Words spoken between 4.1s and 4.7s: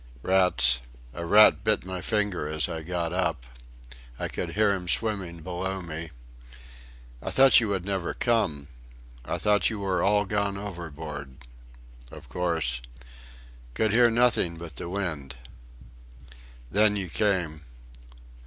I could